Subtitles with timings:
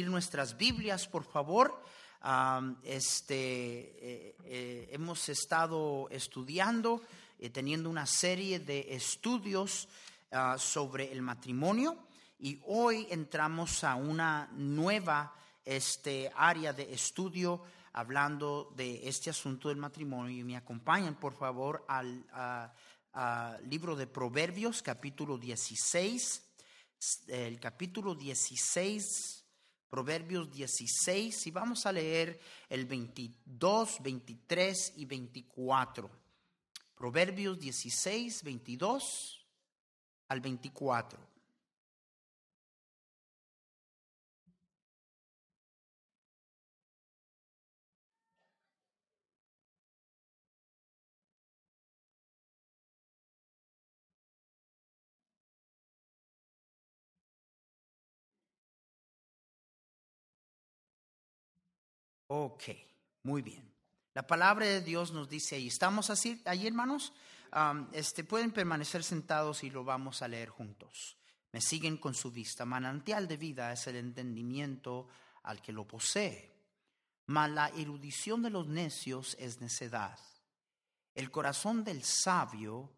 [0.00, 1.82] Nuestras Biblias, por favor.
[2.82, 7.02] este, eh, eh, hemos estado estudiando,
[7.38, 9.88] eh, teniendo una serie de estudios
[10.30, 11.98] ah, sobre el matrimonio
[12.38, 15.34] y hoy entramos a una nueva
[15.64, 17.62] este, área de estudio
[17.92, 22.24] hablando de este asunto del matrimonio y me acompañan por favor al
[23.68, 26.42] libro de Proverbios capítulo 16,
[27.28, 29.41] el capítulo 16
[29.92, 32.40] Proverbios 16 y vamos a leer
[32.70, 36.10] el 22, 23 y 24.
[36.94, 39.46] Proverbios 16, 22
[40.28, 41.31] al 24.
[62.34, 62.64] Ok,
[63.24, 63.70] muy bien.
[64.14, 65.66] La palabra de Dios nos dice ahí.
[65.66, 67.12] ¿Estamos así, ahí, hermanos?
[67.92, 71.18] este, pueden permanecer sentados y lo vamos a leer juntos.
[71.52, 72.64] Me siguen con su vista.
[72.64, 75.08] Manantial de vida es el entendimiento
[75.42, 76.50] al que lo posee.
[77.26, 80.18] Mas la erudición de los necios es necedad.
[81.14, 82.94] El corazón del sabio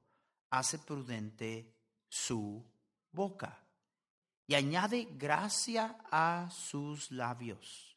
[0.50, 1.74] hace prudente
[2.08, 2.64] su
[3.10, 3.64] boca
[4.46, 7.93] y añade gracia a sus labios.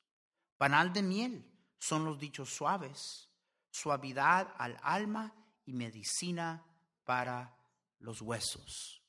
[0.58, 1.46] Panal de miel
[1.78, 3.30] son los dichos suaves,
[3.70, 5.34] suavidad al alma
[5.66, 6.66] y medicina
[7.04, 7.56] para
[8.00, 9.04] los huesos.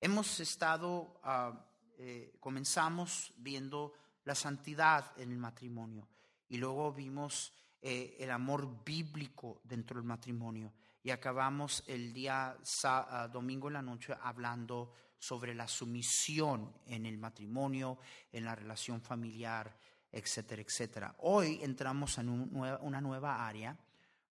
[0.00, 1.66] Hemos estado, ah,
[1.98, 3.92] eh, comenzamos viendo
[4.24, 6.08] la santidad en el matrimonio
[6.48, 13.28] y luego vimos eh, el amor bíblico dentro del matrimonio y acabamos el día ah,
[13.32, 17.98] domingo en la noche hablando sobre la sumisión en el matrimonio,
[18.32, 19.78] en la relación familiar
[20.12, 21.14] etcétera, etcétera.
[21.18, 23.76] Hoy entramos en una nueva área.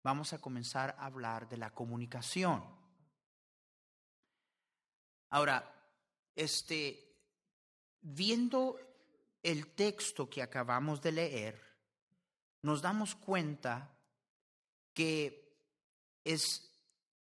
[0.03, 2.63] Vamos a comenzar a hablar de la comunicación.
[5.29, 5.75] Ahora,
[6.35, 7.15] este,
[8.01, 8.79] viendo
[9.43, 11.61] el texto que acabamos de leer,
[12.61, 13.95] nos damos cuenta
[14.93, 15.55] que
[16.23, 16.73] es,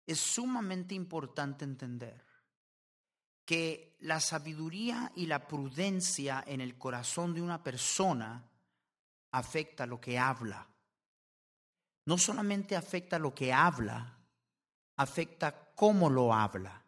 [0.06, 2.31] es sumamente importante entender
[3.52, 8.42] que la sabiduría y la prudencia en el corazón de una persona
[9.30, 10.66] afecta lo que habla.
[12.06, 14.16] No solamente afecta lo que habla,
[14.96, 16.82] afecta cómo lo habla.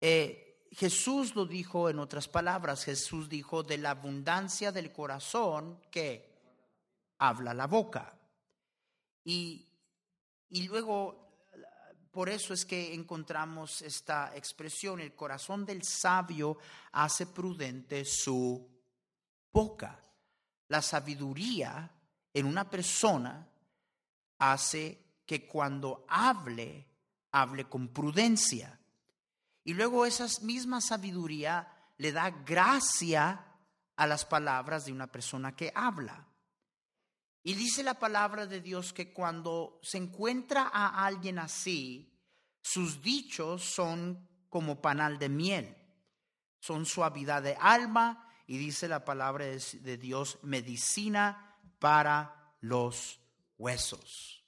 [0.00, 6.34] Eh, Jesús lo dijo en otras palabras, Jesús dijo, de la abundancia del corazón que
[7.18, 8.18] habla la boca.
[9.22, 9.68] Y,
[10.48, 11.25] y luego
[12.16, 16.56] por eso es que encontramos esta expresión, el corazón del sabio
[16.92, 18.66] hace prudente su
[19.52, 20.00] boca.
[20.68, 21.90] La sabiduría
[22.32, 23.46] en una persona
[24.38, 26.86] hace que cuando hable,
[27.32, 28.80] hable con prudencia.
[29.62, 33.44] Y luego esa misma sabiduría le da gracia
[33.94, 36.26] a las palabras de una persona que habla.
[37.46, 42.12] Y dice la palabra de Dios que cuando se encuentra a alguien así,
[42.60, 45.76] sus dichos son como panal de miel,
[46.58, 53.20] son suavidad de alma y dice la palabra de Dios, medicina para los
[53.58, 54.44] huesos.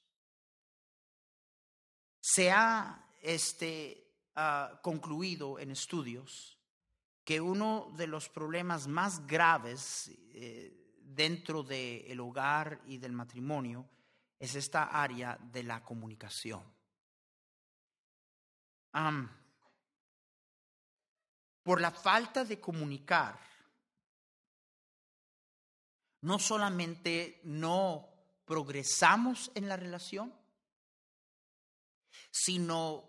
[2.20, 6.58] Se ha este, ah, concluido en estudios
[7.22, 10.77] que uno de los problemas más graves eh,
[11.18, 13.84] dentro del hogar y del matrimonio
[14.38, 16.62] es esta área de la comunicación.
[21.62, 23.38] por la falta de comunicar,
[26.22, 28.08] no solamente no
[28.44, 30.34] progresamos en la relación,
[32.30, 33.04] sino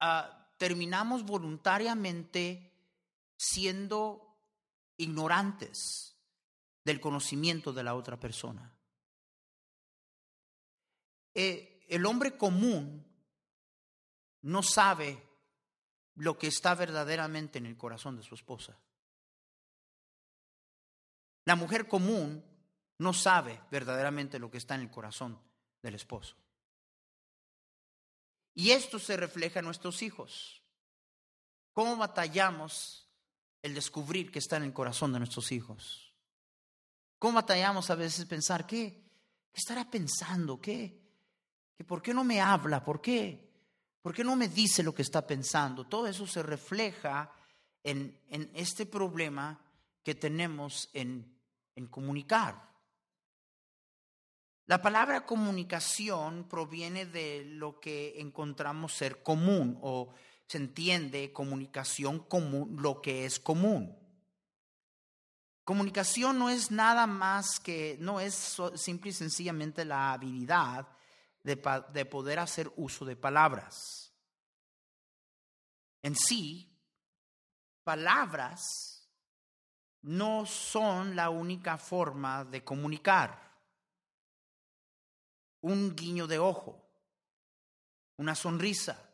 [0.00, 2.70] ah, terminamos voluntariamente
[3.38, 4.36] siendo
[4.98, 6.09] ignorantes
[6.84, 8.74] del conocimiento de la otra persona.
[11.34, 13.06] Eh, el hombre común
[14.42, 15.22] no sabe
[16.14, 18.78] lo que está verdaderamente en el corazón de su esposa.
[21.44, 22.44] La mujer común
[22.98, 25.40] no sabe verdaderamente lo que está en el corazón
[25.82, 26.36] del esposo.
[28.54, 30.62] Y esto se refleja en nuestros hijos.
[31.72, 33.08] ¿Cómo batallamos
[33.62, 36.09] el descubrir que está en el corazón de nuestros hijos?
[37.20, 38.98] ¿Cómo batallamos a veces pensar, ¿qué,
[39.52, 40.58] ¿Qué estará pensando?
[40.58, 40.98] ¿Qué?
[41.76, 42.82] ¿Que ¿Por qué no me habla?
[42.82, 43.46] ¿Por qué?
[44.00, 45.86] ¿Por qué no me dice lo que está pensando?
[45.86, 47.30] Todo eso se refleja
[47.84, 49.60] en, en este problema
[50.02, 51.30] que tenemos en,
[51.76, 52.70] en comunicar.
[54.64, 60.14] La palabra comunicación proviene de lo que encontramos ser común o
[60.46, 63.99] se entiende comunicación común, lo que es común.
[65.70, 70.88] Comunicación no es nada más que, no es simple y sencillamente la habilidad
[71.44, 71.62] de,
[71.92, 74.12] de poder hacer uso de palabras.
[76.02, 76.76] En sí,
[77.84, 79.08] palabras
[80.02, 83.56] no son la única forma de comunicar
[85.60, 86.84] un guiño de ojo,
[88.16, 89.08] una sonrisa,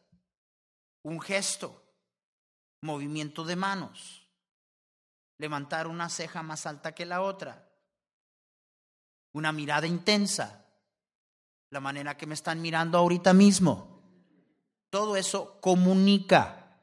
[1.03, 1.85] un gesto,
[2.81, 4.26] movimiento de manos,
[5.39, 7.69] levantar una ceja más alta que la otra,
[9.33, 10.65] una mirada intensa,
[11.71, 14.01] la manera que me están mirando ahorita mismo.
[14.91, 16.79] Todo eso comunica.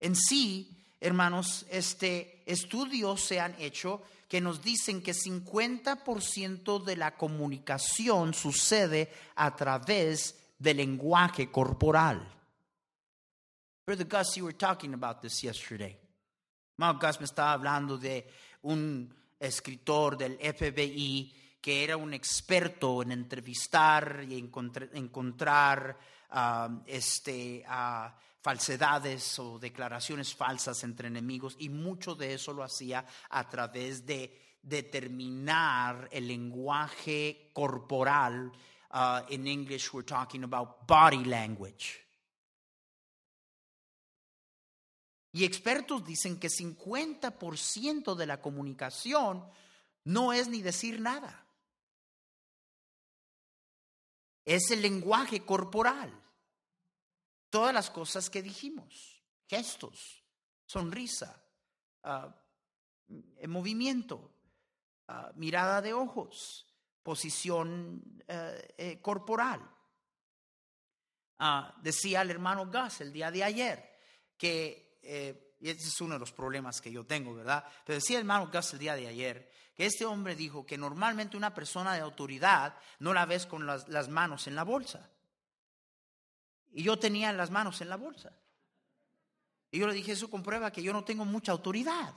[0.00, 7.16] En sí, hermanos, este estudios se han hecho que nos dicen que 50% de la
[7.16, 12.26] comunicación sucede a través del lenguaje corporal.
[13.86, 15.98] Brother Gus, you were talking about this yesterday.
[16.78, 18.24] Mark Gus me estaba hablando de
[18.62, 25.98] un escritor del FBI que era un experto en entrevistar y encontrar,
[26.32, 27.64] um, este,
[28.40, 34.56] falsedades o declaraciones falsas entre enemigos y mucho de eso lo hacía a través de
[34.62, 38.52] determinar el lenguaje corporal.
[38.90, 42.07] Uh, in English, we're talking about body language.
[45.38, 49.48] Y expertos dicen que 50% de la comunicación
[50.02, 51.46] no es ni decir nada.
[54.44, 56.12] Es el lenguaje corporal.
[57.50, 60.24] Todas las cosas que dijimos, gestos,
[60.66, 61.40] sonrisa,
[62.02, 64.32] uh, movimiento,
[65.06, 66.66] ah, mirada de ojos,
[67.04, 69.60] posición eh, eh, corporal.
[71.80, 73.98] decía el hermano Gus el día de ayer
[74.36, 77.64] que, eh, ese es uno de los problemas que yo tengo, ¿verdad?
[77.84, 81.36] Pero decía el hermano Gus el día de ayer que este hombre dijo que normalmente
[81.36, 85.08] una persona de autoridad no la ves con las manos en la bolsa.
[86.72, 88.32] Y yo tenía las manos en la bolsa.
[89.70, 92.14] Y yo le dije, eso comprueba que yo no tengo mucha autoridad.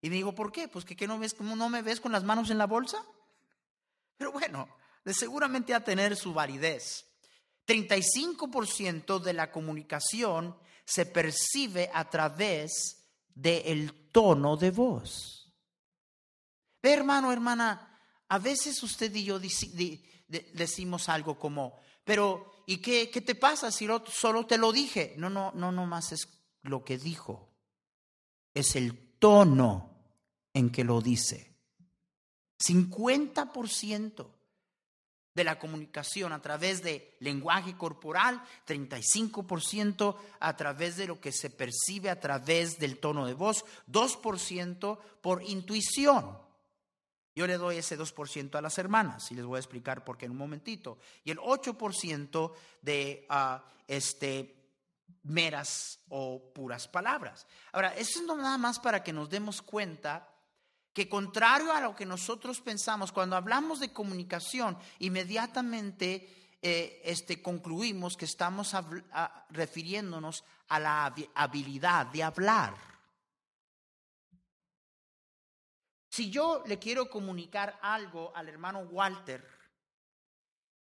[0.00, 0.68] Y me dijo, ¿por qué?
[0.68, 3.04] Pues que, no ves, ¿cómo no me ves con las manos en la bolsa?
[4.16, 4.68] Pero bueno,
[5.06, 7.06] seguramente a tener su validez.
[7.66, 15.52] 35% de la comunicación se percibe a través del tono de voz.
[16.82, 17.98] Ve, hermano, hermana,
[18.28, 19.40] a veces usted y yo
[20.52, 25.14] decimos algo como, pero ¿y qué, qué te pasa si solo te lo dije?
[25.16, 26.28] No, no, no, no más es
[26.62, 27.54] lo que dijo.
[28.52, 29.94] Es el tono
[30.52, 31.54] en que lo dice.
[32.58, 34.33] 50%
[35.34, 41.50] de la comunicación a través de lenguaje corporal, 35% a través de lo que se
[41.50, 46.38] percibe a través del tono de voz, 2% por intuición.
[47.36, 50.26] Yo le doy ese 2% a las hermanas y les voy a explicar por qué
[50.26, 50.98] en un momentito.
[51.24, 54.54] Y el 8% de ah, este,
[55.24, 57.46] meras o puras palabras.
[57.72, 60.28] Ahora, eso es nada más para que nos demos cuenta
[60.94, 68.16] que contrario a lo que nosotros pensamos, cuando hablamos de comunicación, inmediatamente eh, este, concluimos
[68.16, 68.74] que estamos
[69.50, 72.74] refiriéndonos a la habilidad de hablar.
[76.08, 79.44] Si yo le quiero comunicar algo al hermano Walter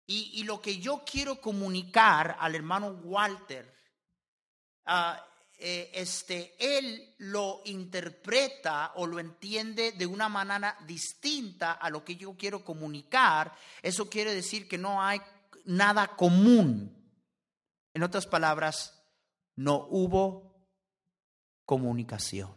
[0.06, 3.76] y, lo que yo quiero comunicar al hermano Walter,
[4.86, 5.22] ah,
[5.60, 12.16] eh, este, él lo interpreta o lo entiende de una manera distinta a lo que
[12.16, 15.20] yo quiero comunicar, eso quiere decir que no hay
[15.66, 16.94] nada común.
[17.94, 19.04] En otras palabras,
[19.56, 20.68] no hubo
[21.66, 22.56] comunicación.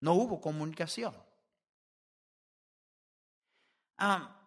[0.00, 1.14] No hubo comunicación.
[3.98, 4.41] Ah,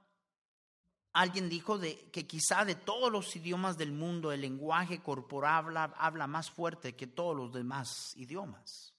[1.15, 6.27] alguien dijo de, que quizá de todos los idiomas del mundo el lenguaje corporal habla
[6.27, 8.93] más fuerte que todos los demás idiomas.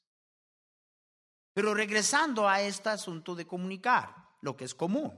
[1.52, 5.12] Pero regresando a este asunto de comunicar, lo que es común.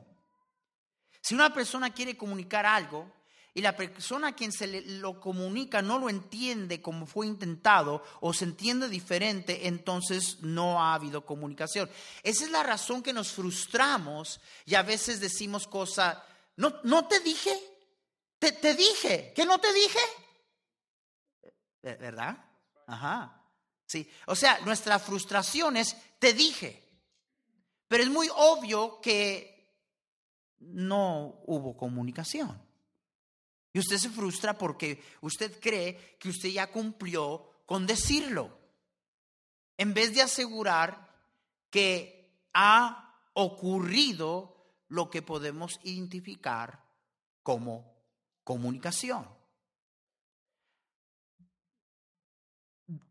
[1.21, 3.13] Si una persona quiere comunicar algo,
[3.55, 8.05] y la persona a quien se le, lo comunica no lo entiende como fue intentado
[8.21, 11.91] o se entiende diferente, entonces no ha habido comunicación.
[12.23, 16.19] Esa es la razón que nos frustramos y a veces decimos cosas,
[16.59, 17.57] no, no te dije,
[18.39, 19.99] te, te dije, ¿qué no te dije?
[21.83, 22.37] ¿Verdad?
[22.89, 23.45] Ajá.
[23.87, 26.83] Sí, o sea, nuestra frustración es, te dije,
[27.87, 29.73] pero es muy obvio que
[30.59, 32.61] no hubo comunicación.
[33.73, 38.59] Y usted se frustra porque usted cree que usted ya cumplió con decirlo,
[39.77, 41.09] en vez de asegurar
[41.71, 44.58] que ha ocurrido
[44.89, 46.85] lo que podemos identificar
[47.43, 47.97] como
[48.45, 49.29] comunicación.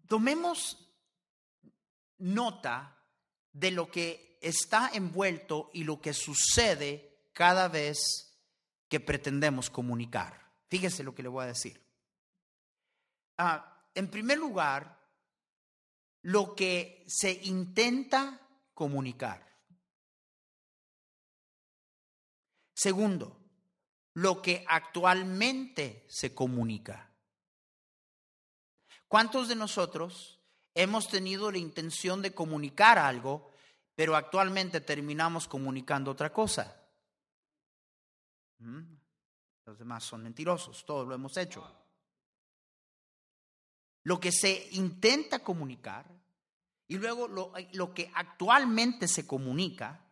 [0.07, 0.77] Tomemos
[2.17, 2.97] nota
[3.51, 8.35] de lo que está envuelto y lo que sucede cada vez
[8.87, 10.51] que pretendemos comunicar.
[10.69, 11.81] Fíjese lo que le voy a decir.
[13.37, 14.97] Ah, en primer lugar,
[16.21, 18.39] lo que se intenta
[18.73, 19.46] comunicar.
[22.77, 23.35] Segundo,
[24.13, 27.11] lo que actualmente se comunica.
[29.07, 30.39] ¿Cuántos de nosotros
[30.75, 33.49] hemos tenido la intención de comunicar algo,
[33.95, 36.87] pero actualmente terminamos comunicando otra cosa?
[38.59, 38.83] ¿Mm?
[39.65, 41.67] Los demás son mentirosos, todos lo hemos hecho.
[44.03, 46.05] Lo que se intenta comunicar
[46.87, 50.06] y luego lo, lo que actualmente se comunica,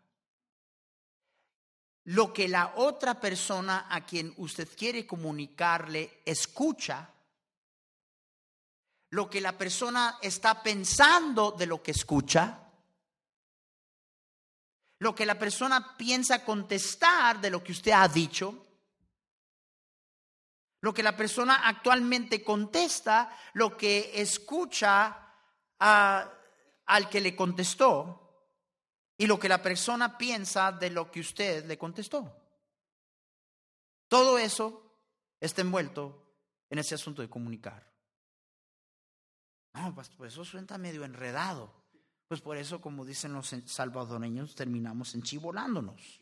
[2.06, 7.10] lo que la otra persona a quien usted quiere comunicarle escucha,
[9.10, 12.60] lo que la persona está pensando de lo que escucha,
[15.00, 18.66] lo que la persona piensa contestar de lo que usted ha dicho,
[20.82, 25.34] lo que la persona actualmente contesta, lo que escucha
[25.80, 28.25] al que le contestó
[29.18, 32.36] y lo que la persona piensa de lo que usted le contestó.
[34.08, 34.84] Todo eso
[35.40, 36.26] está envuelto
[36.70, 37.92] en ese asunto de comunicar.
[39.74, 41.74] No, pues, pues eso suena medio enredado.
[42.28, 46.22] Pues por eso, como dicen los salvadoreños, terminamos enchivolándonos.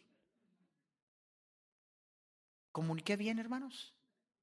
[2.71, 3.93] ¿Comuniqué bien, hermanos?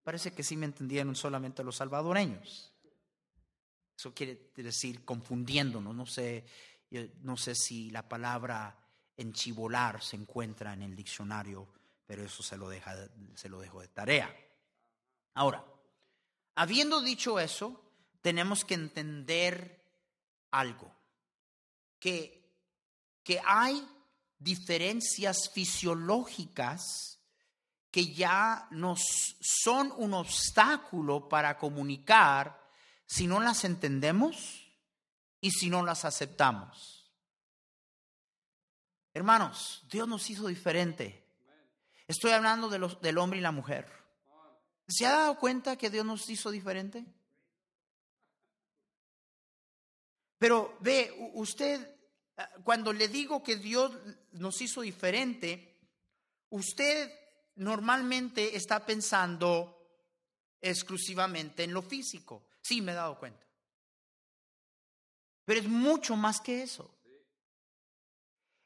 [0.02, 2.72] Parece que sí me entendieron solamente los salvadoreños.
[3.96, 5.94] Eso quiere decir confundiéndonos.
[5.94, 6.46] No sé,
[7.22, 8.76] no sé si la palabra
[9.16, 11.68] enchivolar se encuentra en el diccionario,
[12.06, 12.94] pero eso se lo, deja,
[13.34, 14.34] se lo dejo de tarea.
[15.34, 15.64] Ahora,
[16.54, 17.80] habiendo dicho eso,
[18.20, 19.80] tenemos que entender
[20.50, 20.92] algo,
[21.98, 22.50] que,
[23.22, 23.86] que hay
[24.38, 27.20] diferencias fisiológicas
[27.90, 29.00] que ya nos
[29.40, 32.60] son un obstáculo para comunicar
[33.06, 34.59] si no las entendemos
[35.40, 37.10] y si no las aceptamos.
[39.12, 41.24] Hermanos, Dios nos hizo diferente.
[42.06, 43.86] Estoy hablando de los, del hombre y la mujer.
[44.88, 47.04] ¿Se ha dado cuenta que Dios nos hizo diferente?
[50.38, 51.96] Pero ve, usted,
[52.64, 53.92] cuando le digo que Dios
[54.32, 55.78] nos hizo diferente,
[56.48, 57.12] usted
[57.56, 59.76] normalmente está pensando
[60.60, 62.48] exclusivamente en lo físico.
[62.62, 63.46] Sí, me he dado cuenta.
[65.50, 66.94] Pero es mucho más que eso.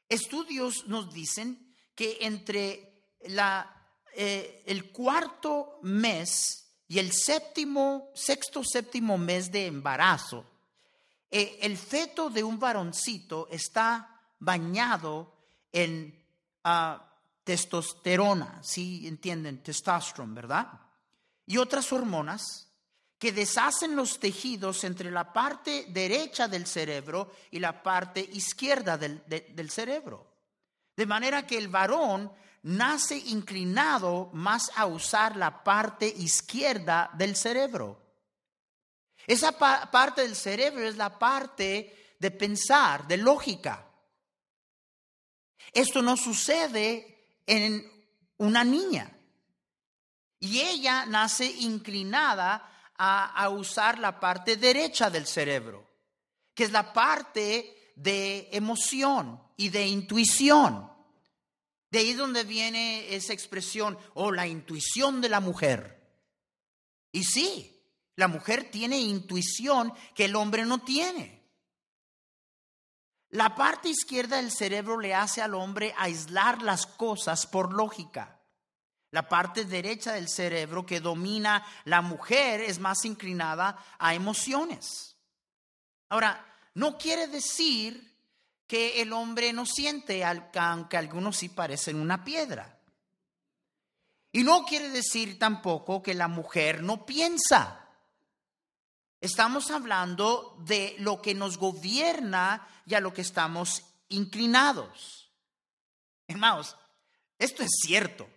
[0.07, 3.75] Estudios nos dicen que entre la,
[4.13, 10.45] eh, el cuarto mes y el séptimo, sexto, séptimo mes de embarazo,
[11.31, 15.33] eh, el feto de un varoncito está bañado
[15.71, 16.23] en
[16.65, 17.01] uh,
[17.43, 20.67] testosterona, si entienden, testosterone, ¿verdad?
[21.47, 22.64] Y otras hormonas
[23.25, 29.23] que deshacen los tejidos entre la parte derecha del cerebro y la parte izquierda del,
[29.25, 30.27] del cerebro.
[30.95, 37.99] De manera que el varón nace inclinado más a usar la parte izquierda del cerebro.
[39.25, 43.87] Esa parte del cerebro es la parte de pensar, de lógica.
[45.73, 47.91] Esto no sucede en
[48.37, 49.11] una niña.
[50.39, 55.87] Y ella nace inclinada a, usar la parte derecha del cerebro,
[56.53, 60.91] que es la parte de emoción y de intuición.
[61.89, 65.95] De ahí donde viene esa expresión, o la intuición de la mujer.
[67.11, 67.75] Y sí,
[68.15, 71.35] la mujer tiene intuición que el hombre no tiene.
[73.29, 78.34] La parte izquierda del cerebro le hace al hombre aislar las cosas por lógica.
[79.15, 85.15] La parte derecha del cerebro que domina la mujer es más inclinada a emociones.
[86.09, 88.13] Ahora, no quiere decir
[88.67, 92.77] que el hombre no siente, aunque algunos sí parecen una piedra.
[94.33, 97.87] Y no quiere decir tampoco que la mujer no piensa.
[99.21, 105.31] Estamos hablando de lo que nos gobierna y a lo que estamos inclinados.
[106.27, 106.75] Hermanos,
[107.39, 108.27] esto es cierto.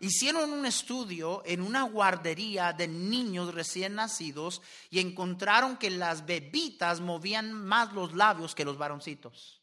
[0.00, 4.60] Hicieron un estudio en una guardería de niños recién nacidos
[4.90, 9.62] y encontraron que las bebitas movían más los labios que los varoncitos.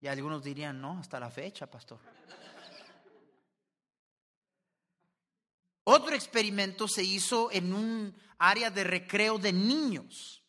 [0.00, 2.00] Y algunos dirían, no, hasta la fecha, pastor.
[5.84, 10.42] Otro experimento se hizo en un área de recreo de niños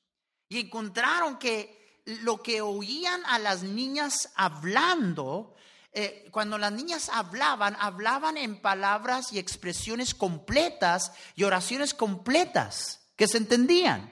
[0.48, 5.56] y encontraron que lo que oían a las niñas hablando,
[5.92, 13.28] eh, cuando las niñas hablaban, hablaban en palabras y expresiones completas y oraciones completas que
[13.28, 14.12] se entendían.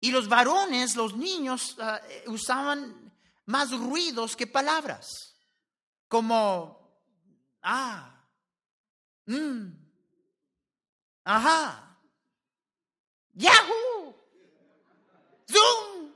[0.00, 3.12] Y los varones, los niños, ah, usaban
[3.46, 5.34] más ruidos que palabras,
[6.08, 7.02] como,
[7.62, 8.18] ah,
[9.28, 9.76] Mm.
[11.24, 11.98] Ajá.
[13.34, 14.14] Yahoo.
[15.46, 16.12] Zoom.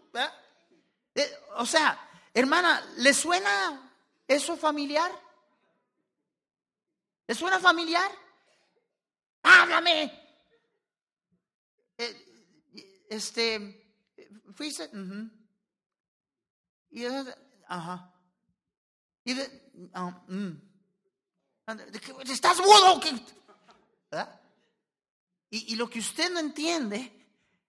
[1.15, 1.99] Eh, o sea,
[2.35, 3.93] hermana, ¿le suena
[4.27, 5.11] eso familiar?
[7.27, 8.11] ¿Le suena familiar?
[9.43, 10.13] Háblame.
[11.99, 13.95] Eh, este,
[14.55, 14.91] fuiste.
[16.91, 17.05] Y,
[17.69, 18.15] ajá.
[19.25, 20.73] Y de, ah, mm.
[22.31, 23.01] Estás mudo.
[25.51, 27.27] Y, y lo que usted no entiende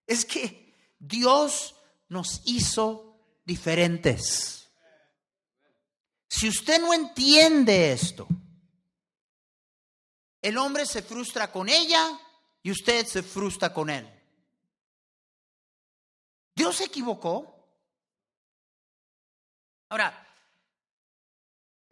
[0.08, 1.76] es que Dios
[2.10, 3.13] nos hizo
[3.44, 4.70] diferentes.
[6.28, 8.28] Si usted no entiende esto,
[10.42, 12.20] el hombre se frustra con ella
[12.62, 14.10] y usted se frustra con él.
[16.56, 17.50] Dios se equivocó.
[19.90, 20.24] Ahora,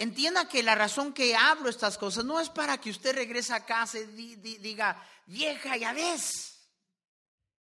[0.02, 3.68] Entienda que la razón que hablo estas cosas no es para que usted regrese a
[3.68, 6.60] casa y diga, vieja, ya ves,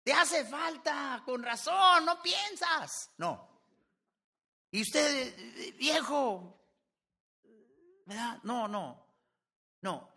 [0.03, 3.11] te hace falta, con razón, no piensas.
[3.19, 3.52] No.
[4.73, 6.59] Y usted, viejo,
[8.07, 8.41] ¿verdad?
[8.43, 9.05] No, no,
[9.83, 10.09] no.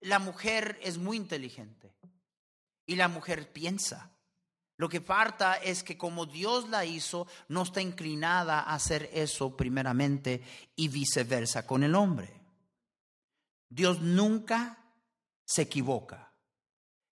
[0.00, 1.96] La mujer es muy inteligente
[2.86, 4.12] y la mujer piensa.
[4.76, 9.56] Lo que falta es que como Dios la hizo, no está inclinada a hacer eso
[9.56, 10.42] primeramente
[10.76, 12.40] y viceversa con el hombre.
[13.68, 14.78] Dios nunca
[15.44, 16.32] se equivoca.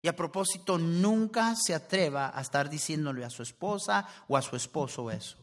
[0.01, 4.55] Y a propósito, nunca se atreva a estar diciéndole a su esposa o a su
[4.55, 5.42] esposo eso.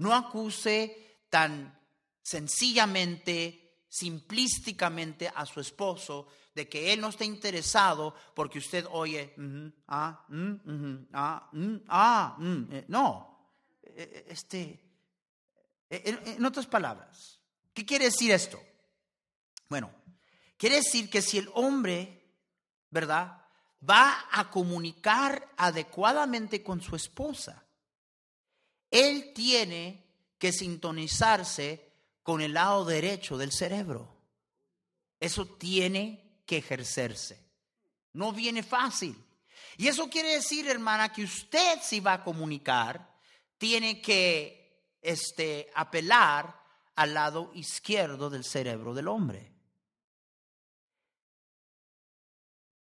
[0.00, 1.78] No acuse tan
[2.22, 9.34] sencillamente, simplísticamente a su esposo de que él no está interesado porque usted oye,
[9.88, 13.52] ah, ah, mm, ah, mm", eh, no,
[13.84, 14.80] este,
[15.90, 17.38] en otras palabras,
[17.74, 18.60] ¿qué quiere decir esto?
[19.68, 19.90] Bueno,
[20.56, 22.36] quiere decir que si el hombre,
[22.90, 23.44] ¿verdad?
[23.88, 27.64] Va a comunicar adecuadamente con su esposa,
[28.90, 30.04] él tiene
[30.38, 34.16] que sintonizarse con el lado derecho del cerebro.
[35.18, 37.38] Eso tiene que ejercerse.
[38.12, 39.16] No viene fácil.
[39.76, 43.18] Y eso quiere decir, hermana, que usted si va a comunicar,
[43.58, 46.60] tiene que este, apelar
[46.96, 49.52] al lado izquierdo del cerebro del hombre.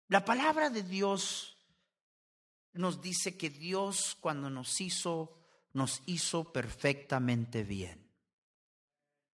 [0.08, 1.58] La palabra de Dios
[2.74, 5.41] nos dice que Dios cuando nos hizo,
[5.74, 8.10] nos hizo perfectamente bien.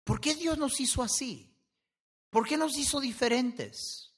[0.03, 1.55] ¿Por qué Dios nos hizo así?
[2.29, 4.13] ¿Por qué nos hizo diferentes?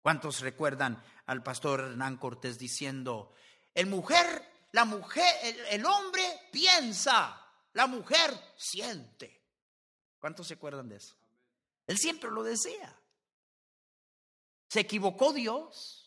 [0.00, 3.34] ¿Cuántos recuerdan al pastor Hernán Cortés diciendo,
[3.74, 5.26] el mujer, la mujer,
[5.70, 9.44] el, hombre piensa, la mujer siente?
[10.18, 11.16] ¿Cuántos se acuerdan de eso?
[11.86, 12.98] Él siempre lo decía.
[14.68, 15.97] ¿Se equivocó Dios?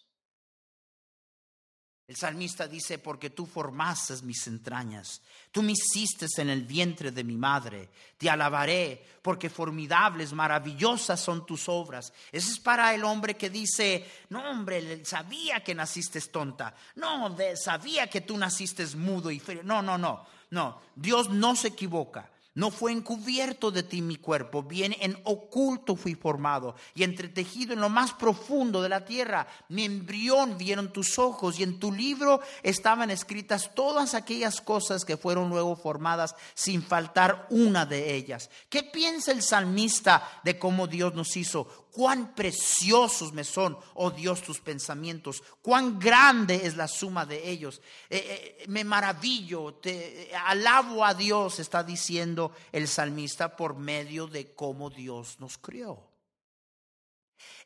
[2.12, 7.24] El salmista dice, porque tú formaste mis entrañas, tú me hiciste en el vientre de
[7.24, 12.12] mi madre, te alabaré, porque formidables, maravillosas son tus obras.
[12.34, 18.10] Ese es para el hombre que dice, no hombre, sabía que naciste tonta, no, sabía
[18.10, 19.64] que tú naciste mudo y frío.
[19.64, 22.30] No, no, no, no, Dios no se equivoca.
[22.54, 27.80] No fue encubierto de ti mi cuerpo, bien en oculto fui formado y entretejido en
[27.80, 29.48] lo más profundo de la tierra.
[29.70, 35.16] Mi embrión vieron tus ojos y en tu libro estaban escritas todas aquellas cosas que
[35.16, 38.50] fueron luego formadas sin faltar una de ellas.
[38.68, 41.88] ¿Qué piensa el salmista de cómo Dios nos hizo?
[41.92, 47.82] Cuán preciosos me son, oh Dios, tus pensamientos, cuán grande es la suma de ellos.
[48.10, 54.54] Eh, eh, me maravillo, te alabo a Dios, está diciendo el salmista por medio de
[54.54, 56.08] cómo Dios nos crió.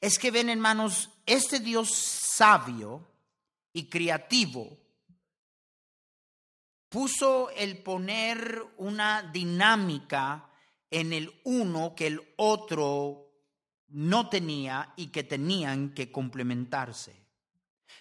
[0.01, 3.05] Es que ven, hermanos, este Dios sabio
[3.73, 4.77] y creativo
[6.89, 10.49] puso el poner una dinámica
[10.89, 13.24] en el uno que el otro
[13.89, 17.15] no tenía y que tenían que complementarse.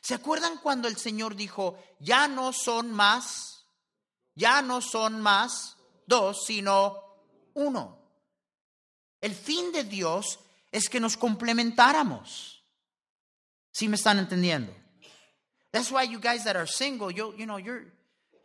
[0.01, 3.67] ¿Se acuerdan cuando el Señor dijo, ya no son más,
[4.35, 6.99] ya no son más dos, sino
[7.55, 7.99] uno?
[9.21, 12.63] El fin de Dios es que nos complementáramos.
[13.73, 14.75] ¿Sí me están entendiendo?
[15.71, 17.87] That's why you guys that are single, you, you know, you're,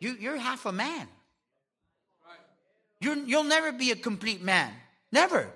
[0.00, 1.08] you, you're half a man.
[3.00, 4.72] you you'll never be a complete man.
[5.10, 5.52] Never.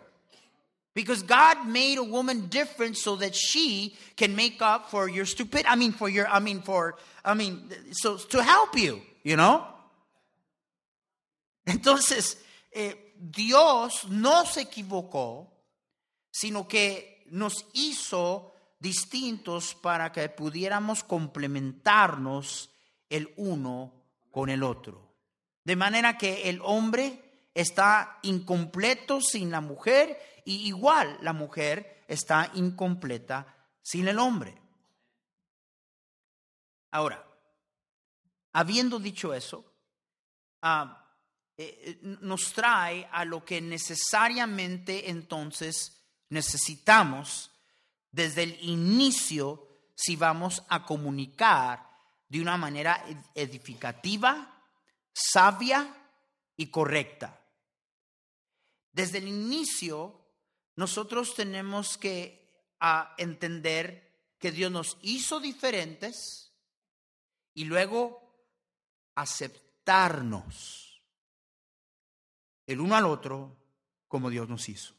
[0.94, 5.66] Because God made a woman different so that she can make up for your stupid,
[5.66, 9.66] I mean, for your, I mean, for, I mean, so to help you, you know?
[11.66, 12.36] Entonces,
[12.72, 15.48] eh, Dios no se equivocó,
[16.30, 22.70] sino que nos hizo distintos para que pudiéramos complementarnos
[23.08, 23.92] el uno
[24.30, 25.00] con el otro.
[25.64, 27.23] De manera que el hombre
[27.54, 34.60] está incompleto sin la mujer y igual la mujer está incompleta sin el hombre.
[36.90, 37.24] Ahora,
[38.52, 39.64] habiendo dicho eso,
[40.62, 41.04] ah,
[41.56, 47.50] eh, eh, nos trae a lo que necesariamente entonces necesitamos
[48.10, 51.88] desde el inicio si vamos a comunicar
[52.28, 54.60] de una manera edificativa,
[55.12, 55.94] sabia
[56.56, 57.43] y correcta.
[58.94, 60.24] Desde el inicio
[60.76, 62.64] nosotros tenemos que
[63.18, 66.52] entender que Dios nos hizo diferentes
[67.54, 68.22] y luego
[69.16, 71.02] aceptarnos
[72.66, 73.56] el uno al otro
[74.06, 74.94] como Dios nos hizo.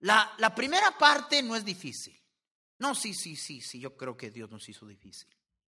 [0.00, 2.18] La, la primera parte no es difícil.
[2.78, 5.28] No, sí, sí, sí, sí, yo creo que Dios nos hizo difícil,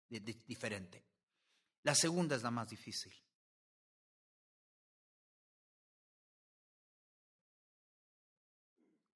[0.09, 1.07] diferente.
[1.85, 3.15] La segunda es la más difícil.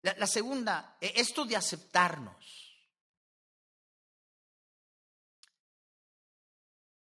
[0.02, 2.34] La, segunda, e, esto de aceptarnos.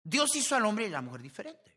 [0.02, 1.76] Dios hizo al hombre y a la mujer diferente.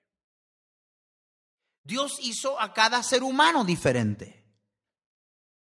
[1.84, 4.42] Dios hizo a cada ser humano diferente.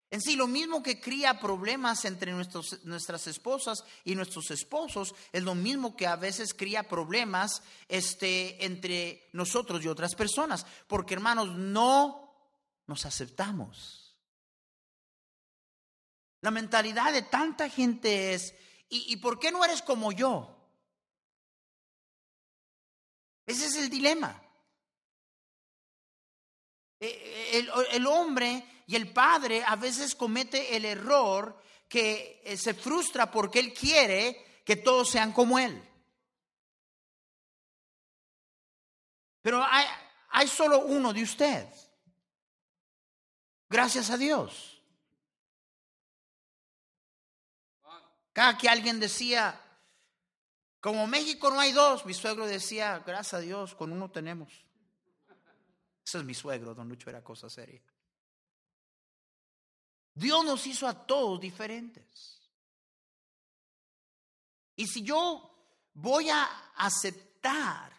[0.08, 5.56] En sí, lo mismo que cría problemas entre nuestras esposas y nuestros esposos, es lo
[5.56, 10.64] mismo que a veces cría problemas este, entre nosotros y otras personas.
[10.86, 12.32] Porque hermanos, no
[12.86, 14.03] nos aceptamos.
[16.44, 18.54] La mentalidad de tanta gente es,
[18.90, 20.54] ¿y, por qué no eres como yo?
[23.46, 24.42] Ese es el dilema.
[27.00, 32.58] E, e, el, el, hombre y el padre a veces comete el error que eh,
[32.58, 35.82] se frustra porque él quiere que todos sean como él.
[39.40, 39.86] Pero hay,
[40.28, 41.66] hay solo uno de usted.
[43.70, 44.73] Gracias a Dios.
[48.34, 49.58] Cada que alguien decía,
[50.80, 54.52] como México no hay dos, mi suegro decía, gracias a Dios, con uno tenemos.
[56.04, 57.80] Ese es mi suegro, don Lucho era cosa seria.
[60.12, 62.40] Dios nos hizo a todos diferentes.
[64.74, 65.56] Y si yo
[65.94, 66.44] voy a
[66.74, 67.92] aceptar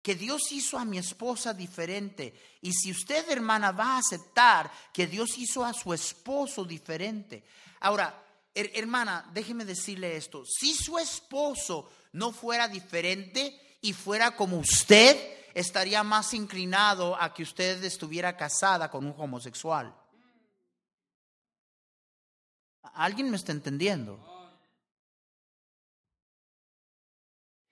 [0.00, 5.06] que Dios hizo a mi esposa diferente, y si usted, hermana, va a aceptar que
[5.06, 7.44] Dios hizo a su esposo diferente,
[7.80, 8.25] ahora,
[8.56, 15.16] hermana, déjeme decirle esto, si su esposo no fuera diferente y fuera como usted,
[15.54, 19.94] estaría más inclinado a que usted estuviera casada con un homosexual.
[22.94, 24.18] ¿Alguien me está entendiendo?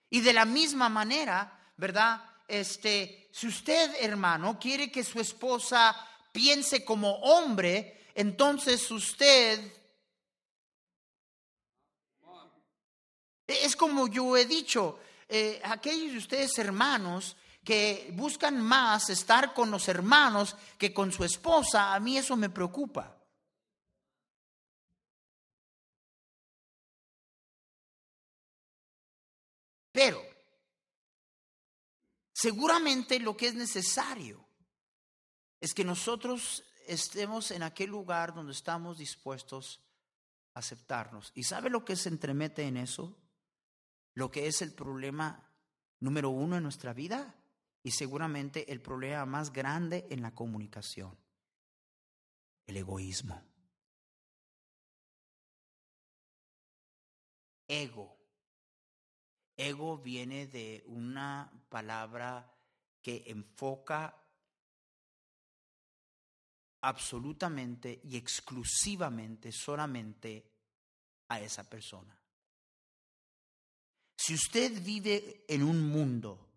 [0.09, 2.23] Y de la misma manera, ¿verdad?
[2.47, 5.95] Este, si usted, hermano, quiere que su esposa
[6.31, 9.59] piense como hombre, entonces usted
[13.47, 19.71] es como yo he dicho, eh, aquellos de ustedes hermanos que buscan más estar con
[19.71, 23.15] los hermanos que con su esposa, a mí eso me preocupa.
[29.91, 30.21] Pero
[32.33, 34.45] seguramente lo que es necesario
[35.59, 39.81] es que nosotros estemos en aquel lugar donde estamos dispuestos
[40.53, 41.31] a aceptarnos.
[41.33, 43.17] ¿Y sabe lo que se entremete en eso?
[44.15, 45.49] Lo que es el problema
[45.99, 47.35] número uno en nuestra vida
[47.83, 51.15] y seguramente el problema más grande en la comunicación,
[52.65, 53.41] el egoísmo.
[57.67, 58.17] Ego.
[59.57, 62.51] Ego viene de una palabra
[63.01, 64.15] que enfoca
[66.81, 70.51] absolutamente y exclusivamente solamente
[71.27, 72.24] a esa persona.
[74.15, 76.47] Si usted vive en un mundo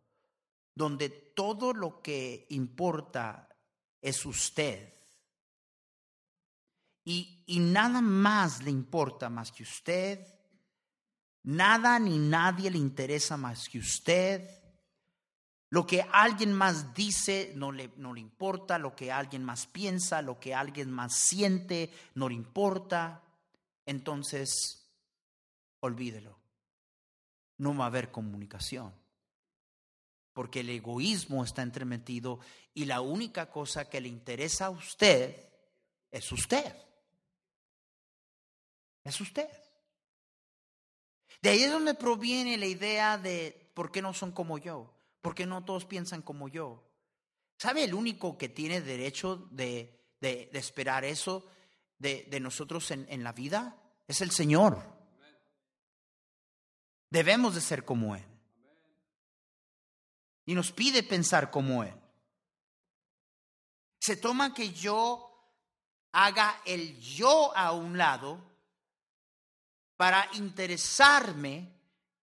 [0.74, 3.48] donde todo lo que importa
[4.00, 4.94] es usted
[7.04, 10.38] y, y nada más le importa más que usted,
[11.48, 14.50] Nada ni nadie le interesa más que usted.
[15.70, 20.20] Lo que alguien más dice no le, no le importa, lo que alguien más piensa,
[20.20, 23.22] lo que alguien más siente, no le importa.
[23.86, 24.90] Entonces,
[25.80, 26.37] olvídelo.
[27.58, 28.94] No va a haber comunicación.
[30.32, 32.40] Porque el egoísmo está entremetido
[32.72, 35.48] y la única cosa que le interesa a usted
[36.10, 36.74] es usted.
[39.04, 39.48] Es usted.
[41.42, 45.34] De ahí es donde proviene la idea de por qué no son como yo, por
[45.34, 46.84] qué no todos piensan como yo.
[47.58, 51.46] ¿Sabe el único que tiene derecho de, de, esperar eso
[51.98, 53.76] de, de nosotros en, en la vida?
[54.06, 54.97] Es el Señor.
[57.10, 58.24] Debemos de ser como Él.
[60.46, 61.94] Y nos pide pensar como Él.
[64.00, 65.24] Se toma que yo
[66.12, 68.40] haga el yo a un lado
[69.96, 71.72] para interesarme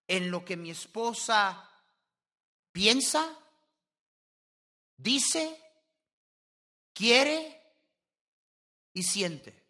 [0.08, 1.70] en lo que mi esposa
[2.72, 3.38] piensa,
[4.98, 5.62] dice,
[6.94, 7.62] quiere
[8.94, 9.64] y siente.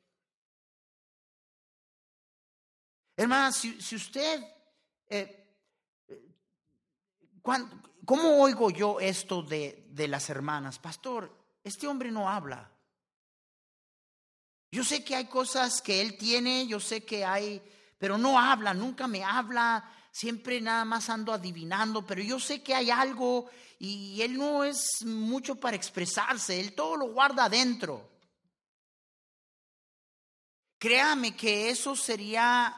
[3.17, 4.43] Hermana, si, usted,
[5.09, 5.47] eh,
[7.41, 10.79] ¿cómo oigo yo esto de, de las hermanas?
[10.79, 11.31] Pastor,
[11.63, 12.71] este hombre no habla.
[14.71, 17.61] Yo sé que hay cosas que él tiene, yo sé que hay
[17.97, 22.75] pero no habla, nunca me habla, siempre nada más ando adivinando, pero yo sé que
[22.75, 28.09] hay algo y él no es mucho para expresarse, él todo lo guarda adentro.
[30.77, 32.75] Créame que eso sería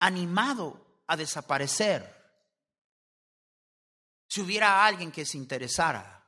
[0.00, 2.06] animado a desaparecer
[4.28, 6.24] si hubiera alguien que se interesara,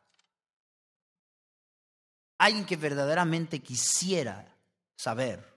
[2.39, 4.59] alguien que verdaderamente quisiera
[4.97, 5.53] saber.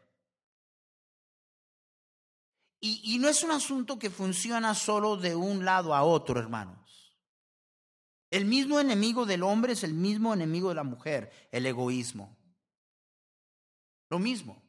[2.80, 7.18] Y, no es un asunto que funciona solo de un lado a otro, hermanos.
[8.30, 12.38] El mismo enemigo del hombre es el mismo enemigo de la mujer, el egoísmo.
[14.12, 14.65] Lo mismo.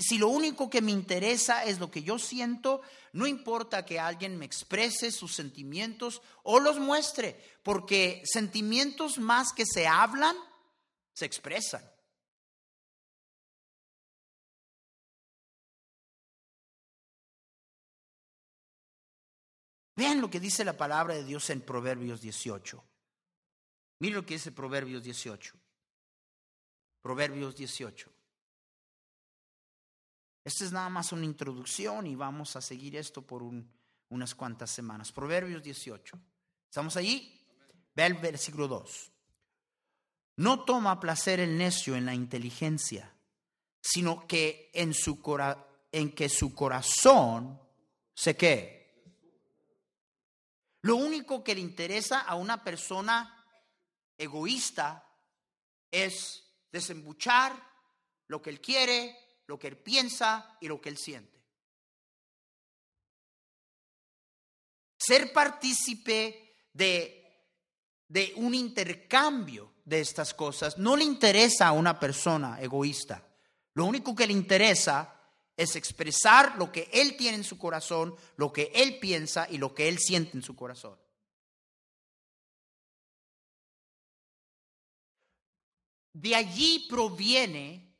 [0.00, 4.38] Si, lo único que me interesa es lo que yo siento, no importa que alguien
[4.38, 10.36] me exprese sus sentimientos o los muestre, porque sentimientos más que se hablan,
[11.12, 11.82] se expresan.
[19.94, 22.82] Vean lo que dice la palabra de Dios en Proverbios 18.
[23.98, 25.54] Miren lo que dice Proverbios 18.
[27.02, 28.21] Proverbios 18.
[30.44, 33.42] Esta es nada más una introducción y vamos a seguir esto por
[34.08, 35.12] unas cuantas semanas.
[35.12, 36.18] Proverbios 18.
[36.68, 37.40] ¿Estamos allí?
[37.94, 39.12] Ve el versículo 2.
[40.36, 43.14] No toma placer el necio en la inteligencia,
[43.80, 45.20] sino que en, su
[45.92, 47.60] en que su corazón
[48.14, 48.82] se qué
[50.82, 53.44] lo único que le interesa a una persona
[54.18, 55.08] egoísta
[55.90, 57.54] es desembuchar
[58.26, 61.40] lo que él quiere, lo que él piensa y lo que él siente.
[64.96, 67.48] Ser partícipe de,
[68.08, 73.26] de un intercambio de estas cosas no le interesa a una persona egoísta.
[73.74, 75.18] Lo único que le interesa
[75.56, 79.74] es expresar lo que él tiene en su corazón, lo que él piensa y lo
[79.74, 80.98] que él siente en su corazón.
[86.12, 87.91] De allí proviene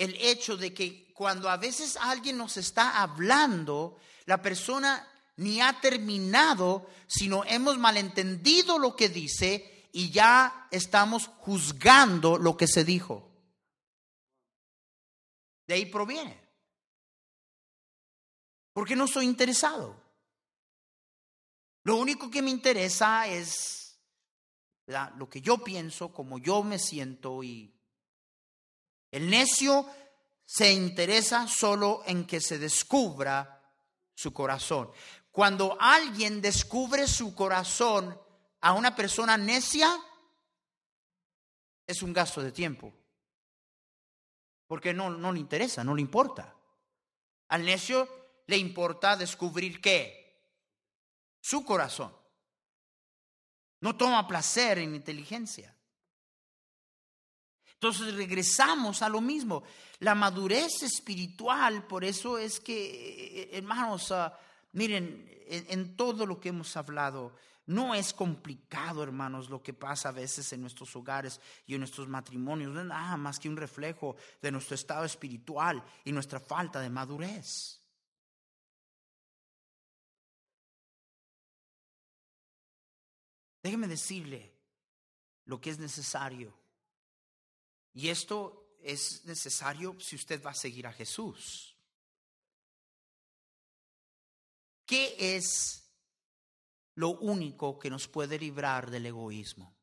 [0.00, 5.78] el hecho de que cuando a veces alguien nos está hablando, la persona ni ha
[5.78, 13.30] terminado, sino hemos malentendido lo que dice y ya estamos juzgando lo que se dijo.
[15.66, 16.40] De ahí proviene.
[18.72, 20.02] Porque no estoy interesado.
[21.82, 24.00] Lo único que me interesa es
[25.16, 27.79] lo que yo pienso, como yo me siento y
[29.10, 29.86] el necio
[30.44, 33.62] se interesa solo en que se descubra
[34.14, 34.90] su corazón.
[35.30, 38.20] Cuando alguien descubre su corazón
[38.60, 39.96] a una persona necia,
[41.86, 42.92] es un gasto de tiempo.
[44.66, 46.54] Porque no, no le interesa, no le importa.
[47.48, 48.08] Al necio
[48.46, 50.20] le importa descubrir qué?
[51.40, 52.14] Su corazón.
[53.80, 55.74] No toma placer en inteligencia.
[57.80, 59.62] Entonces regresamos a lo mismo.
[60.00, 64.38] La madurez espiritual, por eso es que, hermanos, ah,
[64.72, 70.12] miren, en, todo lo que hemos hablado, no es complicado, hermanos, lo que pasa a
[70.12, 72.70] veces en nuestros hogares y en nuestros matrimonios.
[72.70, 76.90] No es nada más que un reflejo de nuestro estado espiritual y nuestra falta de
[76.90, 77.80] madurez.
[83.62, 84.54] Déjeme decirle
[85.46, 86.60] lo que es necesario.
[87.92, 91.76] Y esto es necesario si usted va a seguir a Jesús.
[94.86, 95.88] ¿Qué es
[96.94, 99.76] lo único que nos puede librar del egoísmo?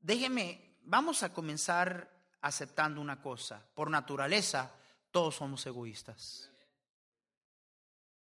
[0.00, 3.66] Déjeme, vamos a comenzar aceptando una cosa.
[3.74, 4.74] Por naturaleza,
[5.10, 6.47] todos somos egoístas.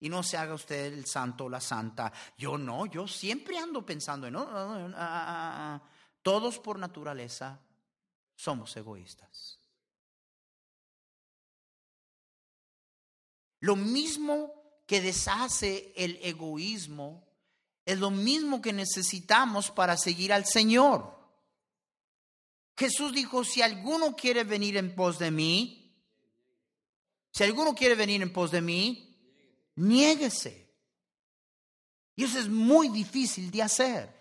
[0.00, 2.12] Y no se haga usted el santo o la santa.
[2.38, 4.36] Yo no, yo siempre ando pensando en...
[4.36, 5.82] Ah, ah, ah,
[6.22, 7.60] todos por naturaleza
[8.34, 9.58] somos egoístas.
[13.60, 14.54] Lo mismo
[14.86, 17.28] que deshace el egoísmo
[17.84, 21.18] es lo mismo que necesitamos para seguir al Señor.
[22.76, 25.94] Jesús dijo, si alguno quiere venir en pos de mí,
[27.30, 29.09] si alguno quiere venir en pos de mí,
[29.80, 30.68] Niéguese.
[32.16, 34.20] Y eso es muy difícil de hacer.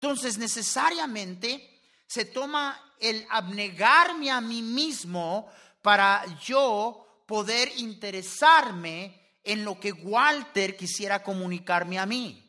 [0.00, 5.50] Entonces, necesariamente se toma el abnegarme a mí mismo
[5.82, 12.42] para yo poder interesarme en lo que Walter quisiera comunicarme a mí.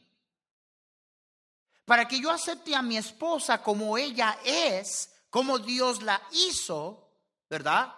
[1.84, 7.10] Para que yo acepte a mi esposa como ella es, como Dios la hizo,
[7.50, 7.94] ¿verdad?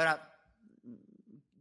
[0.00, 0.34] Ahora,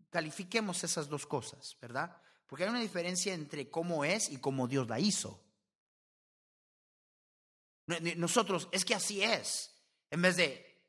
[0.10, 2.16] califiquemos esas dos cosas, ¿verdad?
[2.48, 5.44] Porque hay una diferencia entre cómo es y cómo Dios la hizo.
[8.16, 9.76] Nosotros, es que así es,
[10.10, 10.86] en vez de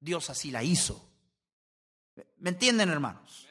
[0.00, 1.12] Dios así la hizo.
[2.38, 3.46] ¿Me entienden, hermanos?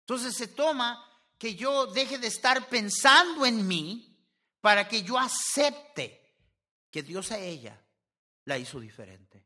[0.00, 1.04] Entonces se toma
[1.38, 4.26] que yo deje de estar pensando en mí
[4.60, 6.34] para que yo acepte
[6.90, 7.80] que Dios a ella
[8.44, 9.45] la hizo diferente.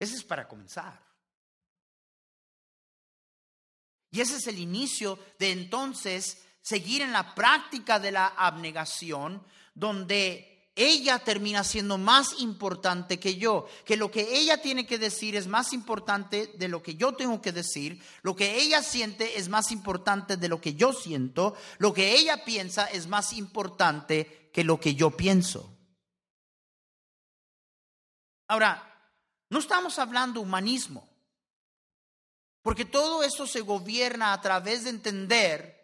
[0.00, 0.98] Ese es para comenzar.
[4.10, 10.72] Y ese es el inicio de entonces seguir en la práctica de la abnegación, donde
[10.74, 15.46] ella termina siendo más importante que yo, que lo que ella tiene que decir es
[15.46, 19.70] más importante de lo que yo tengo que decir, lo que ella siente es más
[19.70, 24.80] importante de lo que yo siento, lo que ella piensa es más importante que lo
[24.80, 25.76] que yo pienso.
[28.48, 28.89] Ahora,
[29.50, 31.08] no estamos hablando humanismo,
[32.62, 35.76] porque todo eso se gobierna a través de entender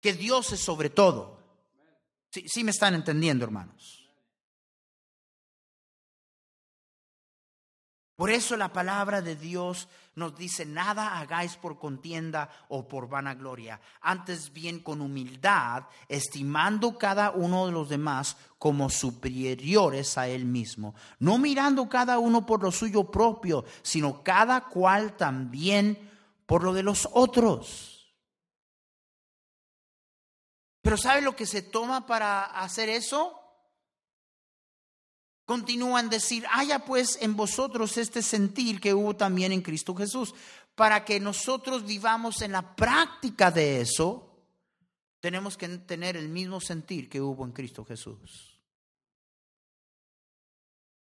[0.00, 1.38] que Dios es sobre todo.
[2.30, 3.97] Sí, sí me están entendiendo, hermanos.
[8.18, 13.80] Por eso la palabra de Dios nos dice, nada hagáis por contienda o por vanagloria,
[14.00, 20.96] antes bien con humildad, estimando cada uno de los demás como superiores a él mismo,
[21.20, 26.10] no mirando cada uno por lo suyo propio, sino cada cual también
[26.44, 28.16] por lo de los otros.
[30.82, 33.47] Pero ¿sabe lo que se toma para hacer eso?
[35.48, 40.34] Continúan decir, haya pues en vosotros este sentir que hubo también en Cristo Jesús,
[40.74, 44.44] para que nosotros vivamos en la práctica de eso,
[45.20, 48.60] tenemos que tener el mismo sentir que hubo en Cristo Jesús.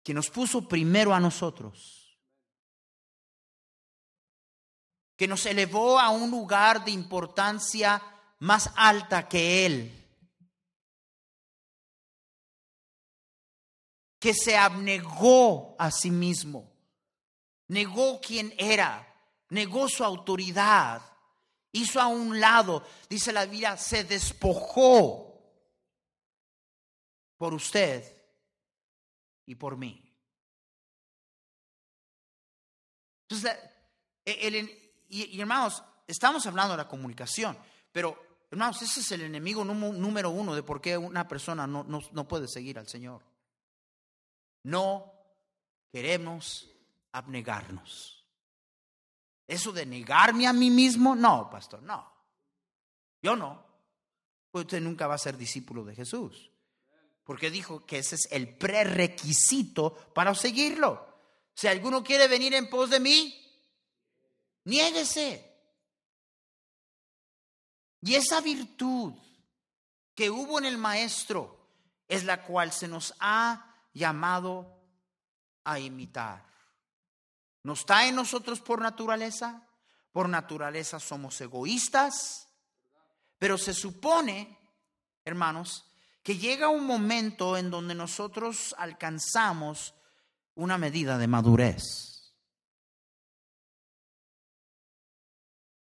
[0.04, 2.16] Que nos puso primero a nosotros.
[5.16, 8.00] Que nos elevó a un lugar de importancia
[8.38, 9.99] más alta que Él.
[14.20, 16.72] Que se abnegó a sí mismo.
[17.68, 19.06] Negó quién era.
[19.50, 21.02] Negó su autoridad
[21.72, 25.30] hizo a un lado, dice la Biblia, se despojó
[27.38, 28.04] por usted
[29.46, 30.04] y por mí.
[33.30, 33.58] Entonces,
[34.26, 37.58] e, y, hermanos, estamos hablando de la comunicación,
[37.92, 42.28] pero hermanos, ese es el enemigo número uno de por qué una persona no, no
[42.28, 43.24] puede seguir al Señor.
[44.64, 45.14] No
[45.92, 46.70] queremos
[47.12, 48.26] abnegarnos.
[49.48, 52.12] Eso de negarme a mí mismo, no, pastor, no.
[53.22, 53.66] Yo no.
[54.52, 56.52] Usted nunca va a ser discípulo de Jesús.
[57.24, 61.08] Porque dijo que ese es el prerequisito para seguirlo.
[61.54, 63.36] Si alguno quiere venir en pos de mí,
[64.66, 65.46] niéguese.
[68.02, 69.14] Y esa virtud
[70.16, 71.60] que hubo en el Maestro
[72.08, 74.82] es la cual se nos ha llamado
[75.64, 76.46] a imitar.
[77.64, 79.68] ¿No está en nosotros por naturaleza?
[80.12, 82.48] Por naturaleza somos egoístas,
[83.38, 84.58] pero se supone,
[85.24, 85.86] hermanos,
[86.24, 89.94] que llega un momento en donde nosotros alcanzamos
[90.56, 91.84] una medida de madurez.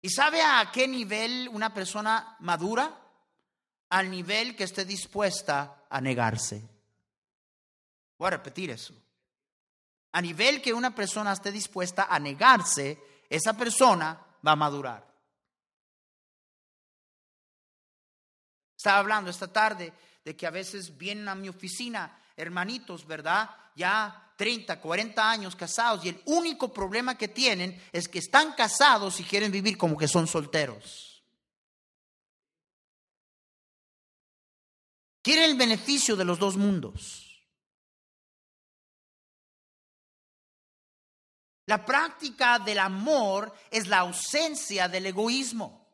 [0.01, 3.01] ¿Y sabe a qué nivel una persona madura?
[3.89, 6.74] Al nivel que esté dispuesta a negarse.
[8.17, 8.93] Voy a repetir eso
[10.15, 12.97] a nivel que una persona esté dispuesta a negarse,
[13.29, 15.05] esa persona va a madurar.
[18.77, 19.91] Estaba hablando esta tarde
[20.23, 23.49] de que a veces vienen a mi oficina hermanitos, ¿verdad?
[23.75, 29.19] Ya 30, 40 años casados y el único problema que tienen es que están casados
[29.19, 31.25] y quieren vivir como que son solteros.
[35.21, 37.24] Quieren el beneficio de los dos mundos.
[41.67, 45.85] La práctica del amor es la ausencia del egoísmo.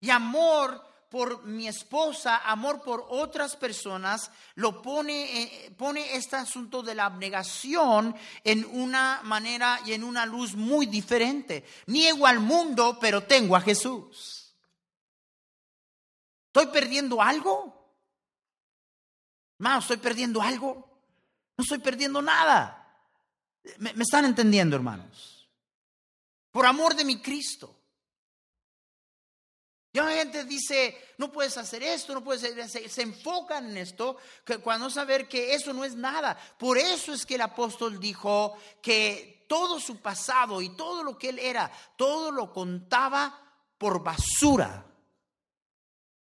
[0.00, 6.82] Y amor por mi esposa, amor por otras personas, lo pone, eh, pone este asunto
[6.82, 8.14] de la abnegación
[8.44, 11.64] en una manera y en una luz muy diferente.
[11.86, 14.54] Niego al mundo, pero tengo a Jesús.
[16.46, 17.74] ¿Estoy perdiendo algo?
[19.58, 20.88] No, ¿estoy perdiendo algo?
[21.56, 22.77] No estoy perdiendo nada.
[23.78, 25.48] ¿Me, están entendiendo, hermanos?
[26.50, 27.74] Por amor de mi Cristo.
[29.92, 33.78] Ya la gente dice, no puedes hacer esto, no puedes hacer, se, se, enfocan en
[33.78, 36.38] esto, que cuando saber que eso no es nada.
[36.58, 41.30] Por eso es que el apóstol dijo que todo su pasado y todo lo que
[41.30, 43.40] él era, todo lo contaba
[43.78, 44.84] por basura,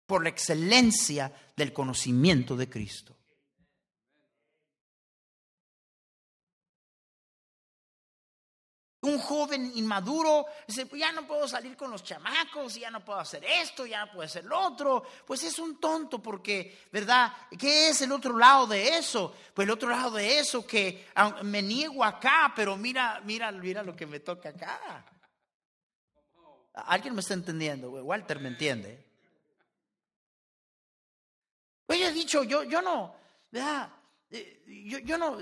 [0.06, 3.15] por la excelencia del conocimiento de Cristo.
[9.06, 13.18] Un joven inmaduro dice, pues ya no puedo salir con los chamacos, ya no puedo
[13.20, 15.04] hacer esto, ya no puedo hacer lo otro.
[15.24, 17.32] Pues es un tonto porque, ¿verdad?
[17.58, 19.34] ¿Qué es el otro lado de eso?
[19.54, 21.06] Pues el otro lado de eso que
[21.42, 25.04] me niego acá, pero mira, mira, mira lo que me toca acá.
[26.74, 29.04] Alguien me está entendiendo, Walter me entiende.
[31.86, 33.14] Pues yo he dicho, yo, yo no,
[33.50, 33.88] ¿verdad?
[34.28, 35.38] Eh, yo, yo no,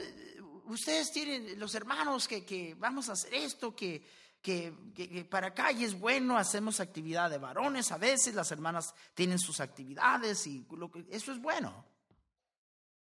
[0.67, 4.05] ustedes tienen los hermanos que, vamos a hacer esto, que,
[4.43, 9.39] que, para acá y es bueno, hacemos actividad de varones, a veces las hermanas tienen
[9.39, 11.85] sus actividades y lo que, eso es bueno.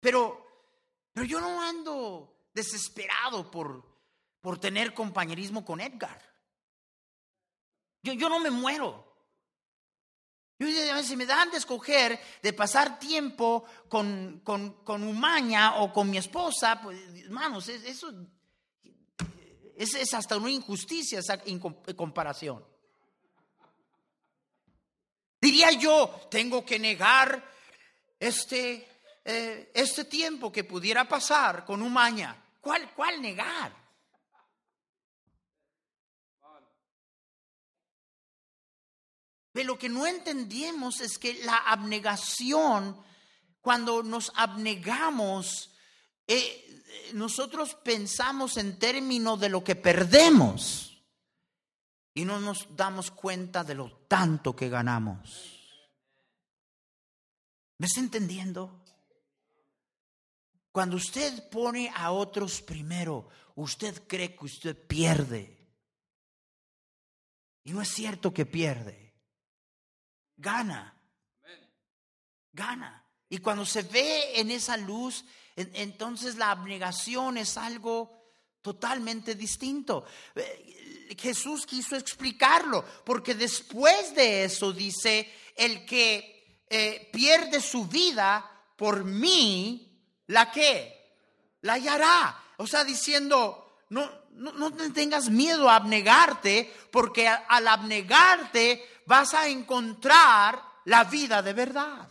[0.00, 0.46] Pero,
[1.12, 3.84] pero yo no ando desesperado por,
[4.40, 6.22] por tener compañerismo con Edgar.
[8.02, 9.15] Yo, yo no me muero.
[10.58, 16.08] Yo, si me dan de escoger de pasar tiempo con, con, con Umaña o con
[16.08, 18.10] mi esposa, pues, hermanos, eso
[19.76, 21.38] es, hasta una injusticia esa
[21.94, 22.64] comparación.
[25.40, 27.44] Diría yo, tengo que negar
[28.18, 28.88] este,
[29.24, 32.34] eh, este tiempo que pudiera pasar con Umaña.
[32.62, 33.85] ¿Cuál, ¿Cuál negar?
[39.56, 42.94] Pero lo que no entendemos es que la abnegación,
[43.62, 45.70] cuando nos abnegamos,
[46.26, 46.84] eh,
[47.14, 51.02] nosotros pensamos en términos de lo que perdemos
[52.12, 55.58] y no nos damos cuenta de lo tanto que ganamos.
[57.78, 58.84] ¿Me está entendiendo?
[60.70, 65.66] Cuando usted pone a otros primero, usted cree que usted pierde.
[67.64, 69.05] Y no es cierto que pierde.
[70.36, 70.94] Gana.
[72.52, 73.04] Gana.
[73.28, 75.24] Y cuando se ve en esa luz,
[75.56, 78.30] entonces la abnegación es algo
[78.62, 80.04] totalmente distinto.
[80.34, 88.50] Eh, Jesús quiso explicarlo, porque después de eso dice, el que eh, pierde su vida
[88.76, 89.86] por mí,
[90.28, 90.92] ¿La qué?
[91.62, 92.42] La hallará.
[92.58, 99.48] O sea, diciendo, no, no, no tengas miedo a abnegarte, porque al abnegarte vas a
[99.48, 102.08] encontrar la vida de verdad.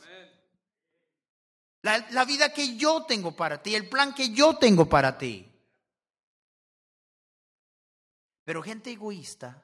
[1.81, 5.47] La, vida que yo tengo para ti, el plan que yo tengo para ti.
[8.43, 9.63] Pero gente egoísta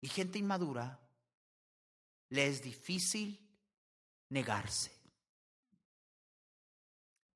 [0.00, 0.98] y gente inmadura
[2.30, 3.38] le es difícil
[4.30, 5.02] negarse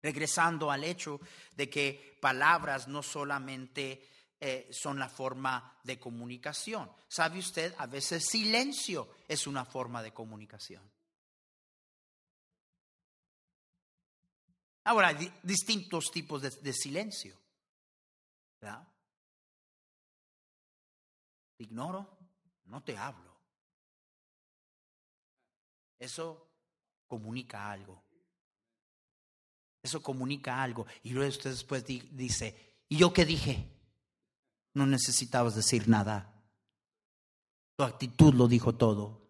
[0.02, 1.20] regresando al hecho
[1.56, 4.08] de que palabras no solamente
[4.40, 6.90] eh, son la forma de comunicación.
[7.08, 7.74] ¿Sabe usted?
[7.78, 10.82] A veces silencio es una forma de comunicación.
[14.84, 17.36] Ahora, hay distintos tipos de, de silencio.
[18.60, 18.86] ¿verdad?
[21.56, 22.18] Te ignoro,
[22.66, 23.34] no te hablo.
[25.98, 26.50] Eso
[27.06, 28.02] comunica algo.
[29.82, 30.86] Eso comunica algo.
[31.02, 33.75] Y luego usted después dice, ¿y yo qué dije?
[34.76, 36.34] No necesitabas decir nada.
[37.78, 39.26] Tu actitud lo dijo todo.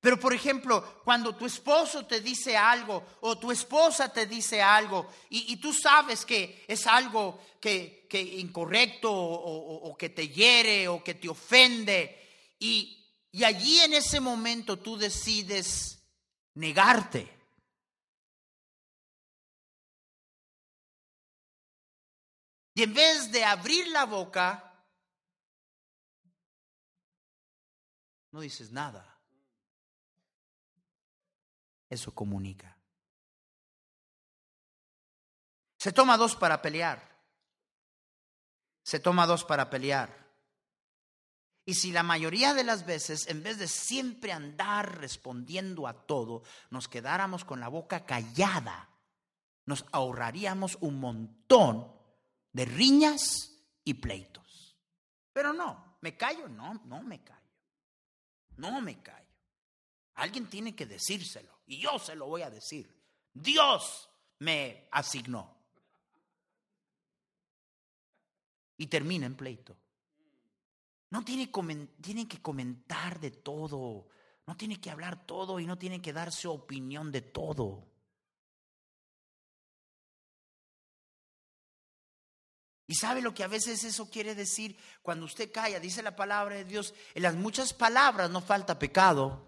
[0.00, 5.08] Pero por ejemplo, cuando tu esposo te dice algo o tu esposa te dice algo
[5.28, 11.14] y, tú sabes que es algo que, que incorrecto o, que te hiere o que
[11.14, 15.98] te ofende y, y allí en ese momento tú decides
[16.54, 17.37] negarte.
[22.78, 24.72] Y en vez de abrir la boca,
[28.30, 29.18] no dices nada.
[31.90, 32.78] Eso comunica.
[35.76, 37.02] Se toma dos para pelear.
[38.84, 40.16] Se toma dos para pelear.
[41.64, 46.44] Y si la mayoría de las veces, en vez de siempre andar respondiendo a todo,
[46.70, 48.88] nos quedáramos con la boca callada,
[49.66, 51.97] nos ahorraríamos un montón
[52.52, 53.52] de riñas
[53.84, 54.76] y pleitos.
[55.32, 56.48] Pero no, ¿me callo?
[56.48, 57.38] No, no me callo.
[58.56, 59.26] No me callo.
[60.14, 62.92] Alguien tiene que decírselo y yo se lo voy a decir.
[63.32, 65.56] Dios me asignó.
[68.76, 69.76] Y termina en pleito.
[71.10, 71.50] No tiene,
[72.00, 74.08] tiene que comentar de todo,
[74.46, 77.87] no tiene que hablar todo y no tiene que dar su opinión de todo.
[82.88, 84.76] ¿Y sabe lo que a veces eso quiere decir?
[85.02, 89.46] Cuando usted calla, dice la palabra de Dios, en las muchas palabras no falta pecado.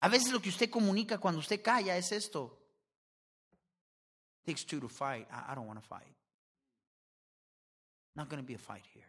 [0.00, 2.58] A veces lo que usted comunica cuando usted calla es esto.
[4.48, 5.28] takes two to fight.
[5.30, 6.14] I don't want to fight.
[8.16, 9.06] Not going to be a fight here.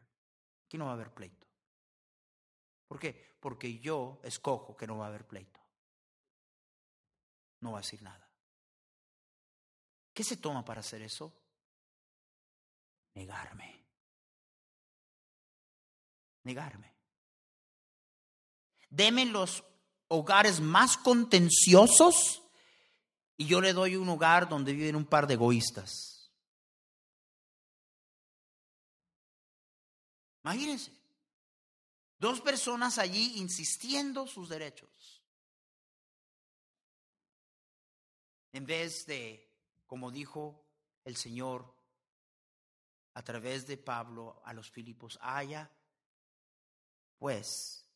[0.68, 1.48] Aquí no va a haber pleito.
[2.88, 3.16] ¿Por qué?
[3.40, 5.62] Porque yo escojo que no va a haber pleito.
[7.62, 8.29] No va a decir nada.
[10.14, 11.34] ¿Qué se toma para hacer eso?
[13.16, 13.86] Negarme.
[16.44, 16.94] Negarme.
[18.90, 19.64] Deme los
[20.08, 22.44] hogares más contenciosos
[23.38, 26.32] y yo le doy un hogar donde viven un par de egoístas.
[30.44, 30.92] Imagínense.
[32.18, 35.24] Dos personas allí insistiendo sus derechos.
[38.52, 39.49] En vez de,
[39.90, 40.64] como dijo
[41.04, 41.74] el Señor
[43.16, 45.72] a través de Pablo a los Filipos, haya
[47.18, 47.90] pues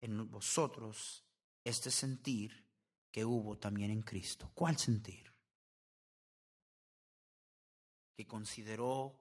[0.00, 1.24] en vosotros
[1.62, 2.66] este sentir
[3.12, 4.50] que hubo también en Cristo.
[4.52, 5.32] ¿Cuál sentir?
[8.16, 9.16] Que consideró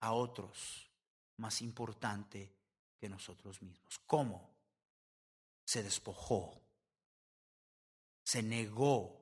[0.00, 0.90] a otros
[1.38, 2.54] más importante
[3.00, 3.98] que nosotros mismos.
[4.00, 4.54] ¿Cómo?
[5.64, 6.60] Se despojó,
[8.22, 9.21] se negó.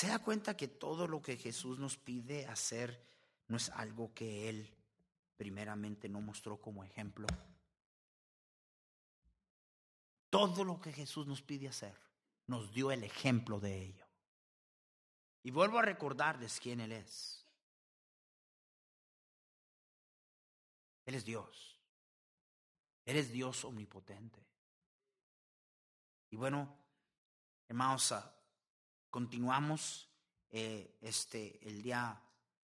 [0.00, 3.06] ¿Se da cuenta que todo lo que Jesús nos pide hacer
[3.48, 4.74] no es algo que Él
[5.36, 7.26] primeramente no mostró como ejemplo?
[10.30, 11.94] Todo lo que Jesús nos pide hacer,
[12.46, 14.06] nos dio el ejemplo de ello.
[15.42, 17.44] Y vuelvo a recordarles quién Él es.
[21.04, 21.78] Él es Dios.
[23.04, 24.42] Eres Dios omnipotente.
[26.30, 26.74] Y bueno,
[27.68, 28.14] hermanos,
[29.10, 30.08] continuamos
[30.50, 32.20] eh, este, el día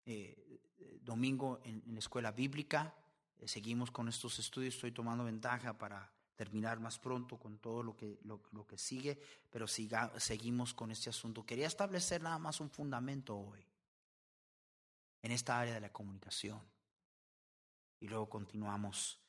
[0.05, 0.61] eh,
[1.01, 2.93] domingo en, la escuela bíblica.
[3.37, 4.75] Eh, seguimos con estos estudios.
[4.75, 9.19] Estoy tomando ventaja para terminar más pronto con todo lo que, lo, que sigue,
[9.49, 11.45] pero siga, seguimos con este asunto.
[11.45, 13.63] Quería establecer nada más un fundamento hoy
[15.21, 16.59] en esta área de la comunicación.
[17.99, 19.19] Y luego continuamos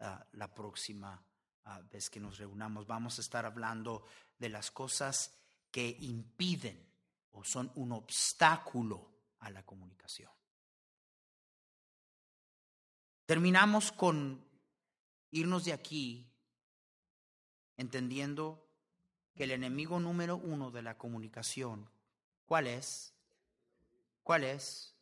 [0.00, 1.22] ah, la próxima
[1.66, 2.86] ah, vez que nos reunamos.
[2.86, 4.06] Vamos a estar hablando
[4.38, 5.41] de las cosas
[5.72, 6.86] que impiden
[7.32, 9.10] o son un obstáculo
[9.40, 10.30] a la comunicación.
[13.26, 14.44] Terminamos con
[15.30, 16.30] irnos de aquí
[17.78, 18.68] entendiendo
[19.34, 21.90] que el enemigo número uno de la comunicación,
[22.44, 23.14] ¿cuál es?
[24.22, 24.94] ¿Cuál es?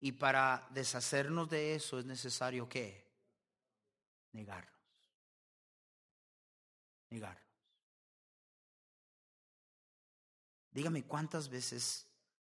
[0.00, 3.06] Y para deshacernos de eso es necesario que
[4.32, 4.80] negarnos.
[7.10, 7.49] Negarnos.
[10.70, 12.06] Dígame cuántas veces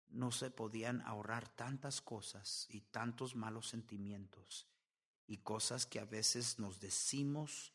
[0.08, 4.66] no se podían ahorrar tantas cosas y tantos malos sentimientos
[5.26, 7.72] y cosas que a veces nos decimos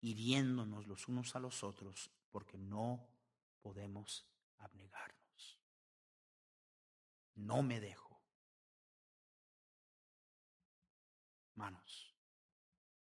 [0.00, 3.06] hiriéndonos los unos a los otros porque no
[3.60, 4.26] podemos
[4.58, 5.58] abnegarnos.
[7.34, 8.18] No me dejo.
[11.54, 12.14] Manos.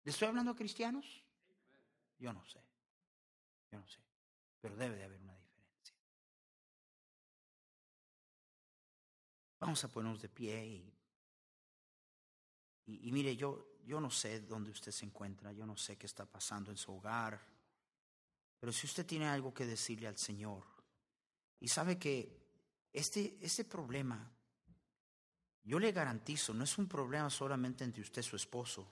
[0.04, 1.22] ¿Le estoy hablando a cristianos?
[2.18, 2.60] Yo no sé.
[3.70, 4.00] Yo no sé.
[4.60, 5.20] Pero debe de haber
[9.66, 10.64] Vamos a ponernos de pie
[12.86, 16.24] y, mire, yo, yo no sé dónde usted se encuentra, yo no sé qué está
[16.24, 17.44] pasando en su hogar,
[18.60, 20.62] pero si usted tiene algo que decirle al Señor
[21.58, 22.46] y sabe que
[22.92, 24.32] este, este problema,
[25.64, 28.88] yo le garantizo, no es un problema solamente entre usted y su esposo,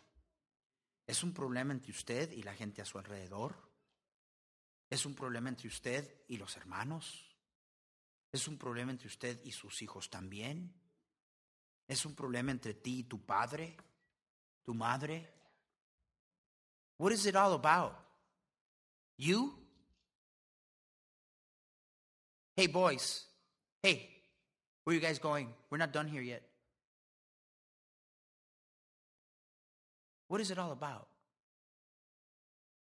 [1.07, 3.55] es un problema entre usted y la gente a su alrededor,
[4.91, 7.34] es un problema entre usted y los hermanos.
[8.35, 10.75] Es un problema entre usted y sus hijos también.
[11.87, 13.77] Es un problema entre ti y tu padre,
[14.65, 15.33] tu madre.
[16.99, 17.95] What is it all about?
[19.19, 19.57] You?
[22.57, 23.25] Hey, boys.
[23.81, 24.25] Hey,
[24.83, 25.55] where are you guys going?
[25.71, 26.43] We're not done here yet.
[30.27, 31.07] What is it all about?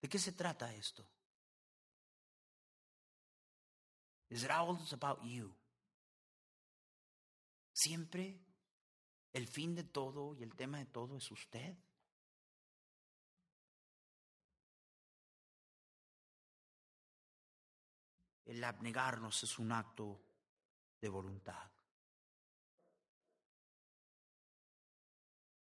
[0.01, 1.05] ¿De qué se trata esto?
[4.33, 5.53] Is it always about you?
[7.71, 8.39] Siempre
[9.31, 11.77] el fin de todo y el tema de todo es usted.
[18.45, 20.19] El abnegarnos es un acto
[20.99, 21.69] de voluntad.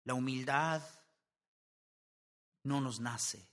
[0.03, 0.81] La humildad
[2.63, 3.47] no nos nace,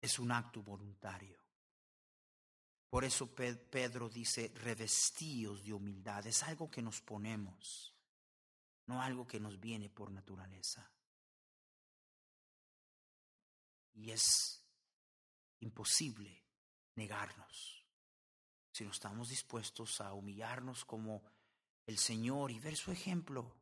[0.00, 1.43] es un acto voluntario.
[2.94, 6.24] Por eso Pedro dice, revestíos de humildad.
[6.28, 7.92] Es algo que nos ponemos,
[8.86, 10.88] no algo que nos viene por naturaleza.
[13.94, 14.64] Y es
[15.58, 16.40] imposible
[16.94, 17.84] negarnos
[18.70, 21.24] si no estamos dispuestos a humillarnos como
[21.86, 23.56] el Señor y ver su ejemplo.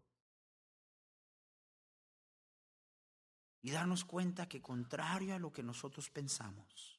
[3.62, 6.91] Y darnos cuenta que contrario a lo que nosotros pensamos,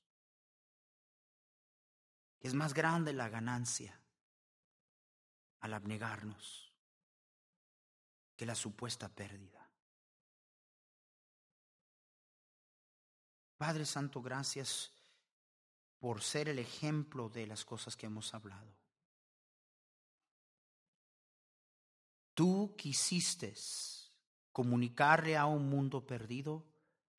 [2.43, 3.99] es más grande la ganancia
[5.61, 6.73] al abnegarnos
[8.35, 9.69] que la supuesta pérdida.
[13.57, 14.91] Padre Santo, gracias
[15.99, 18.75] por ser el ejemplo de las cosas que hemos hablado.
[22.33, 23.53] Tú quisiste
[24.51, 26.65] comunicarle a un mundo perdido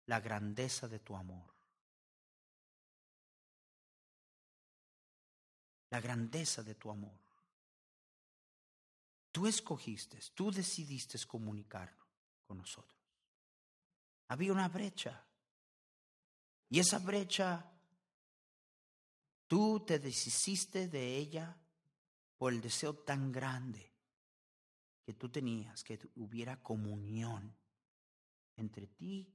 [0.05, 1.54] la grandeza de tu amor.
[5.95, 7.17] La grandeza de tu amor.
[9.31, 11.97] Tú escogiste, tú decidiste comunicar
[12.49, 12.99] con nosotros.
[14.27, 15.25] Había una brecha.
[16.69, 17.71] Y esa brecha,
[19.47, 21.57] tú te deshiciste de ella
[22.39, 23.93] por el deseo tan grande
[25.05, 27.55] que tú tenías, que hubiera comunión
[28.57, 29.33] entre ti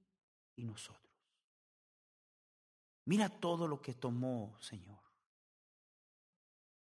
[0.57, 1.15] y nosotros.
[3.05, 5.08] Mira todo lo que tomó, Señor.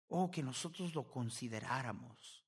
[0.10, 2.44] Oh, que nosotros lo consideráramos,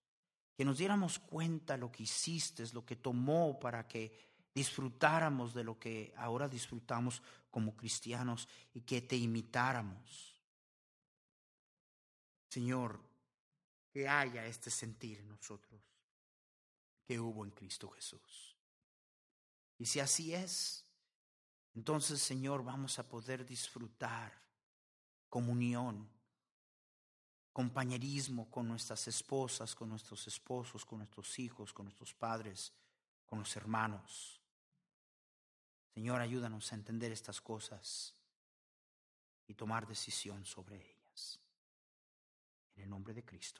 [0.55, 5.77] que nos diéramos cuenta lo que hiciste, lo que tomó para que disfrutáramos de lo
[5.77, 10.35] que ahora disfrutamos como cristianos y que te imitáramos.
[12.49, 12.99] Señor,
[13.91, 15.81] que haya este sentir en nosotros
[17.05, 18.55] que hubo en Cristo Jesús.
[19.77, 20.85] Y si así es,
[21.73, 24.33] entonces, Señor, vamos a poder disfrutar
[25.29, 26.09] comunión,
[27.59, 32.71] compañerismo con nuestras esposas, con nuestros esposos, con nuestros hijos, con nuestros padres,
[33.25, 34.39] con los hermanos.
[35.93, 38.15] Señor, ayúdanos a entender estas cosas
[39.45, 41.41] y tomar decisión sobre ellas.
[42.77, 43.59] En el nombre de Cristo.